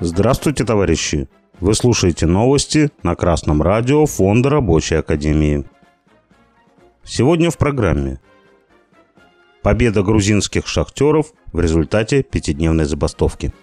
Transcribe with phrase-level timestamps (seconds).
[0.00, 1.28] Здравствуйте, товарищи!
[1.60, 5.64] Вы слушаете новости на Красном радио Фонда Рабочей Академии.
[7.02, 8.20] Сегодня в программе.
[9.62, 13.54] Победа грузинских шахтеров в результате пятидневной забастовки.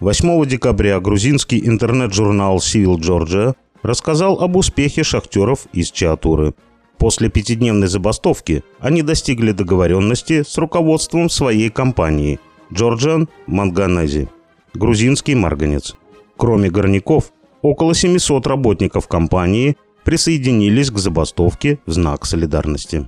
[0.00, 6.54] 8 декабря грузинский интернет-журнал Civil Georgia рассказал об успехе шахтеров из Чиатуры.
[6.98, 12.40] После пятидневной забастовки они достигли договоренности с руководством своей компании
[12.72, 14.28] Georgian Manganese,
[14.74, 15.94] грузинский марганец–
[16.38, 23.06] Кроме горняков, около 700 работников компании присоединились к забастовке в знак солидарности.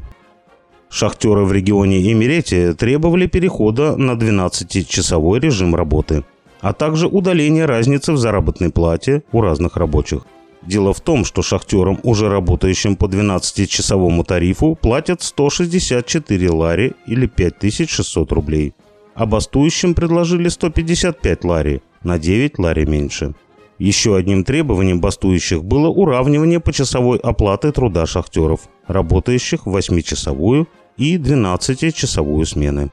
[0.90, 6.24] Шахтеры в регионе Эмирете требовали перехода на 12-часовой режим работы,
[6.60, 10.22] а также удаления разницы в заработной плате у разных рабочих.
[10.62, 18.32] Дело в том, что шахтерам, уже работающим по 12-часовому тарифу, платят 164 лари или 5600
[18.32, 18.74] рублей,
[19.14, 23.34] а бастующим предложили 155 лари– на 9 лари меньше.
[23.78, 30.66] Еще одним требованием бастующих было уравнивание почасовой оплаты труда шахтеров, работающих в 8-часовую
[30.98, 32.90] и 12-часовую смены.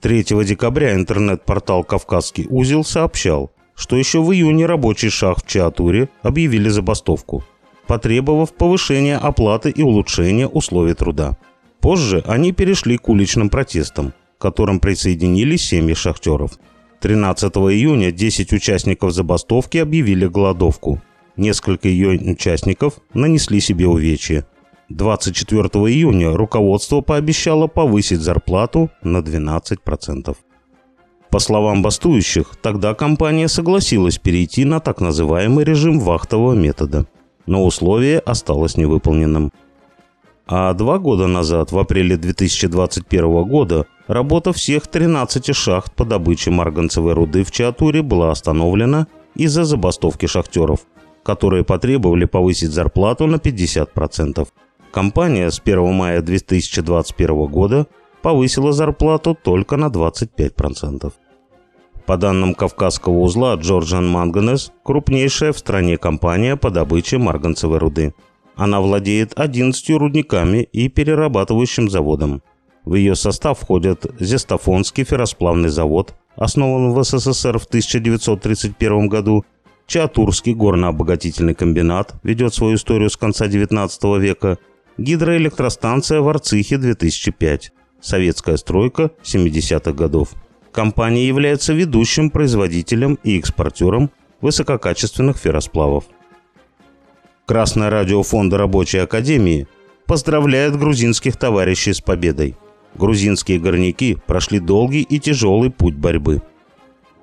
[0.00, 6.68] 3 декабря интернет-портал «Кавказский узел» сообщал, что еще в июне рабочий шахт в Чиатуре объявили
[6.68, 7.44] забастовку,
[7.86, 11.36] потребовав повышения оплаты и улучшения условий труда.
[11.80, 16.58] Позже они перешли к уличным протестам, к которым присоединились семьи шахтеров–
[17.00, 21.00] 13 июня 10 участников забастовки объявили голодовку.
[21.36, 24.46] Несколько ее участников нанесли себе увечья.
[24.88, 30.36] 24 июня руководство пообещало повысить зарплату на 12%.
[31.36, 37.04] По словам бастующих, тогда компания согласилась перейти на так называемый режим вахтового метода,
[37.44, 39.52] но условие осталось невыполненным.
[40.46, 47.12] А два года назад, в апреле 2021 года, Работа всех 13 шахт по добыче марганцевой
[47.12, 50.86] руды в Чиатуре была остановлена из-за забастовки шахтеров,
[51.22, 54.48] которые потребовали повысить зарплату на 50%.
[54.90, 57.88] Компания с 1 мая 2021 года
[58.22, 61.12] повысила зарплату только на 25%.
[62.06, 68.14] По данным Кавказского узла, Georgian Manganese– крупнейшая в стране компания по добыче марганцевой руды.
[68.54, 72.42] Она владеет 11 рудниками и перерабатывающим заводом–
[72.86, 79.44] в ее состав входят Зестафонский ферросплавный завод, основан в СССР в 1931 году,
[79.88, 84.58] Чатурский горно-обогатительный комбинат ведет свою историю с конца XIX века,
[84.98, 90.34] гидроэлектростанция в Арцихе 2005, советская стройка 70-х годов.
[90.76, 94.10] Компания является ведущим производителем и экспортером
[94.42, 96.04] высококачественных ферросплавов.
[97.46, 99.66] Красное радио Фонда Рабочей Академии
[100.06, 102.56] поздравляет грузинских товарищей с победой–
[102.96, 106.42] грузинские горняки прошли долгий и тяжелый путь борьбы.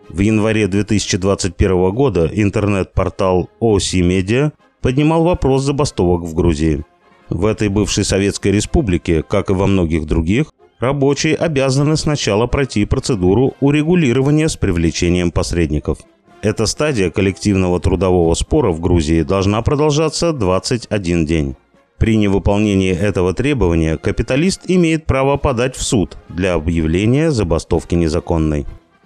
[0.09, 6.83] В январе 2021 года интернет-портал Оси Медиа поднимал вопрос забастовок в Грузии.
[7.29, 10.47] В этой бывшей Советской Республике, как и во многих других,
[10.79, 15.99] рабочие обязаны сначала пройти процедуру урегулирования с привлечением посредников.
[16.41, 21.55] Эта стадия коллективного трудового спора в Грузии должна продолжаться 21 день.
[21.97, 28.65] При невыполнении этого требования капиталист имеет право подать в суд для объявления забастовки незаконной.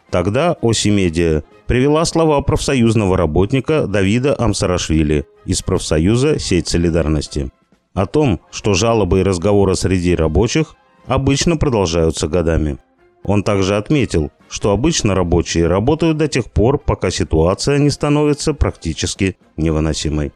[0.10, 7.52] Тогда Оси Медиа привела слова профсоюзного работника Давида Амсарашвили из профсоюза «Сеть солидарности»
[7.94, 10.76] о том, что жалобы и разговоры среди рабочих
[11.08, 12.78] обычно продолжаются годами.
[13.24, 19.38] Он также отметил, что обычно рабочие работают до тех пор, пока ситуация не становится практически
[19.58, 20.32] невыносимой.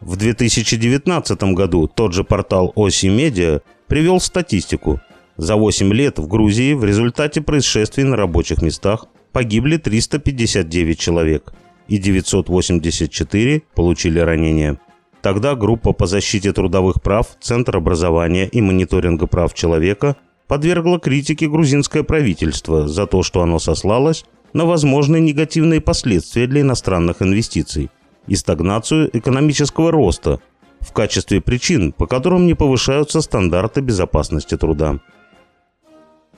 [0.00, 5.00] В 2019 году тот же портал Оси Медиа привел статистику.
[5.36, 11.52] За 8 лет в Грузии в результате происшествий на рабочих местах погибли 359 человек
[11.88, 14.78] и 984 получили ранения.
[15.22, 20.16] Тогда группа по защите трудовых прав, Центр образования и мониторинга прав человека
[20.46, 27.20] подвергла критике грузинское правительство за то, что оно сослалось на возможные негативные последствия для иностранных
[27.20, 27.90] инвестиций
[28.26, 30.40] и стагнацию экономического роста
[30.80, 35.00] в качестве причин, по которым не повышаются стандарты безопасности труда.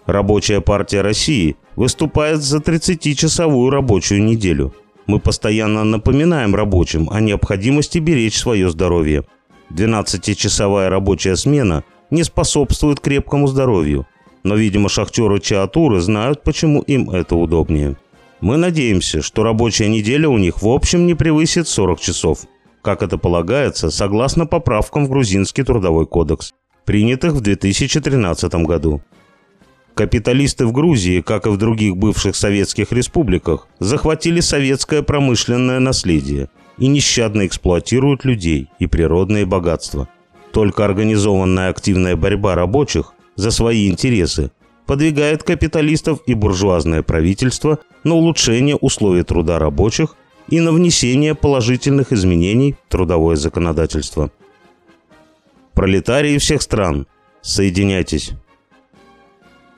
[0.07, 4.75] Рабочая партия России выступает за 30-часовую рабочую неделю.
[5.11, 9.25] Мы постоянно напоминаем рабочим о необходимости беречь свое здоровье.
[9.71, 14.07] 12-часовая рабочая смена не способствует крепкому здоровью,
[14.45, 17.97] но, видимо, шахтеры Чаатуры знают, почему им это удобнее.
[18.41, 22.43] Мы надеемся, что рабочая неделя у них в общем не превысит 40 часов,
[22.81, 26.53] как это полагается, согласно поправкам в грузинский трудовой кодекс.
[26.85, 29.03] принятых в 2013 году.
[30.01, 36.49] Капиталисты в Грузии, как и в других бывших советских республиках, захватили советское промышленное наследие
[36.79, 40.09] и нещадно эксплуатируют людей и природные богатства.
[40.55, 44.53] Только организованная активная борьба рабочих за свои интересы
[44.87, 50.17] подвигает капиталистов и буржуазное правительство на улучшение условий труда рабочих
[50.49, 54.31] и на внесение положительных изменений в трудовое законодательство.
[55.75, 57.07] Пролетарии всех стран,
[57.43, 58.33] соединяйтесь!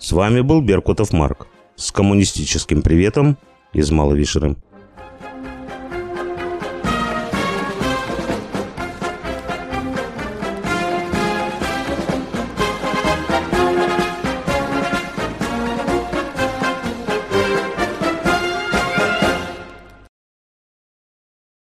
[0.02, 1.46] С вами был Беркутов Марк
[1.76, 3.38] с коммунистическим приветом
[3.72, 4.56] из Маловишеры.